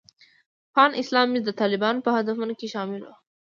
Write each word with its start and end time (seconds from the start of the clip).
پان 0.73 0.91
اسلامیزم 1.01 1.43
د 1.45 1.49
طالبانو 1.61 2.03
په 2.05 2.09
هدفونو 2.17 2.53
کې 2.59 2.67
شامل 2.73 3.01
و. 3.03 3.09